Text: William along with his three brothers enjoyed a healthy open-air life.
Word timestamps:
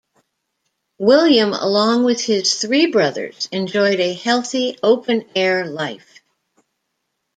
William 0.97 1.53
along 1.53 2.03
with 2.05 2.19
his 2.21 2.55
three 2.55 2.87
brothers 2.87 3.47
enjoyed 3.51 3.99
a 3.99 4.13
healthy 4.15 4.75
open-air 4.81 5.67
life. 5.67 6.21